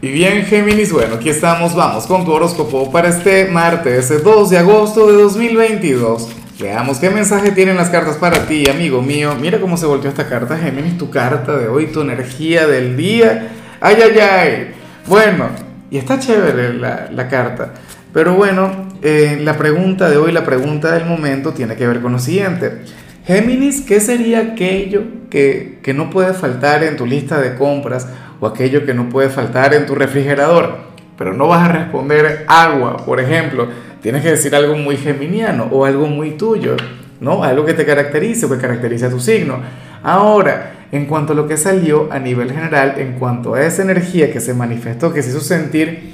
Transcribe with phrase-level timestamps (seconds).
[0.00, 4.58] Y bien, Géminis, bueno, aquí estamos, vamos con tu horóscopo para este martes, 2 de
[4.58, 6.28] agosto de 2022.
[6.60, 9.34] Veamos qué mensaje tienen las cartas para ti, amigo mío.
[9.40, 13.48] Mira cómo se volteó esta carta, Géminis, tu carta de hoy, tu energía del día.
[13.80, 14.74] Ay, ay, ay.
[15.08, 15.48] Bueno,
[15.90, 17.74] y está chévere la, la carta.
[18.12, 22.12] Pero bueno, eh, la pregunta de hoy, la pregunta del momento tiene que ver con
[22.12, 22.82] lo siguiente.
[23.26, 28.06] Géminis, ¿qué sería aquello que, que no puede faltar en tu lista de compras?
[28.40, 30.78] O aquello que no puede faltar en tu refrigerador,
[31.16, 33.68] pero no vas a responder agua, por ejemplo,
[34.00, 36.76] tienes que decir algo muy geminiano o algo muy tuyo,
[37.20, 37.42] ¿no?
[37.42, 39.60] Algo que te caracterice o que caracterice a tu signo.
[40.02, 44.32] Ahora, en cuanto a lo que salió a nivel general, en cuanto a esa energía
[44.32, 46.12] que se manifestó, que se hizo sentir,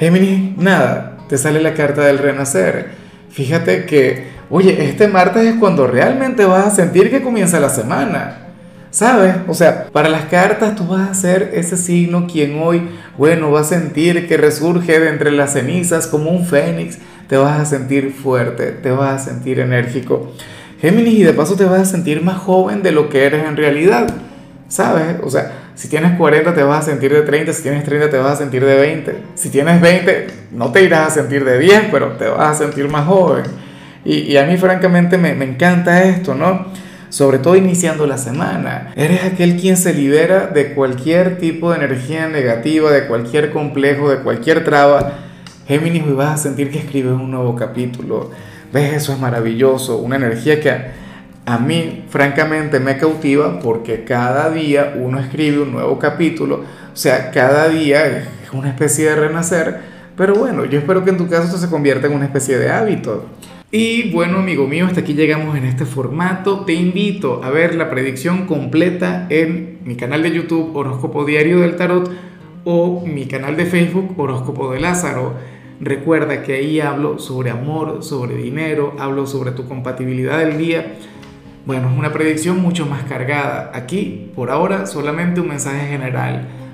[0.00, 2.86] Géminis, nada, te sale la carta del renacer.
[3.28, 8.49] Fíjate que, oye, este martes es cuando realmente vas a sentir que comienza la semana.
[8.90, 9.36] ¿Sabes?
[9.46, 13.60] O sea, para las cartas tú vas a ser ese signo quien hoy, bueno, va
[13.60, 18.12] a sentir que resurge de entre las cenizas como un fénix, te vas a sentir
[18.12, 20.32] fuerte, te vas a sentir enérgico.
[20.80, 23.56] Géminis, y de paso te vas a sentir más joven de lo que eres en
[23.56, 24.12] realidad,
[24.66, 25.18] ¿sabes?
[25.22, 28.18] O sea, si tienes 40 te vas a sentir de 30, si tienes 30 te
[28.18, 31.82] vas a sentir de 20, si tienes 20 no te irás a sentir de 10,
[31.92, 33.44] pero te vas a sentir más joven.
[34.04, 36.66] Y, a mí francamente me, me encanta esto, ¿no?
[37.10, 38.92] Sobre todo iniciando la semana.
[38.96, 44.18] Eres aquel quien se libera de cualquier tipo de energía negativa, de cualquier complejo, de
[44.20, 45.18] cualquier traba.
[45.68, 48.30] Géminis, vas a sentir que escribes un nuevo capítulo.
[48.72, 48.94] ¿Ves?
[48.94, 50.70] Eso es maravilloso, una energía que
[51.44, 57.32] a, mí francamente me cautiva porque cada día uno escribe un nuevo capítulo, o sea,
[57.32, 59.80] cada día es una especie de renacer,
[60.20, 62.70] pero bueno, yo espero que en tu caso esto se convierta en una especie de
[62.70, 63.24] hábito.
[63.70, 66.66] Y bueno, amigo mío, hasta aquí llegamos en este formato.
[66.66, 71.76] Te invito a ver la predicción completa en mi canal de YouTube Horóscopo Diario del
[71.76, 72.10] Tarot
[72.64, 75.36] o mi canal de Facebook Horóscopo de Lázaro.
[75.80, 80.96] Recuerda que ahí hablo sobre amor, sobre dinero, hablo sobre tu compatibilidad del día.
[81.64, 83.72] Bueno, es una predicción mucho más cargada.
[83.72, 86.59] Aquí, por ahora, solamente un mensaje general.